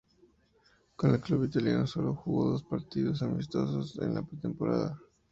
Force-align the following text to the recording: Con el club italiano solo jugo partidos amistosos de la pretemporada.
Con 0.95 1.11
el 1.13 1.21
club 1.21 1.43
italiano 1.43 1.85
solo 1.85 2.15
jugo 2.15 2.59
partidos 2.67 3.21
amistosos 3.21 3.95
de 3.97 4.09
la 4.09 4.23
pretemporada. 4.23 4.99